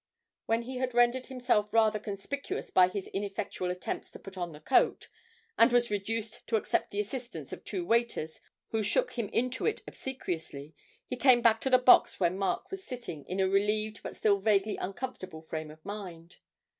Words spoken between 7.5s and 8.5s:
of two waiters